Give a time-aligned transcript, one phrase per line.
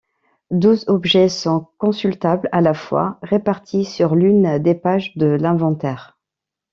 [0.49, 6.17] Douze objets sont consultables à la fois, réparties sur l'une des pages de l'inventaire.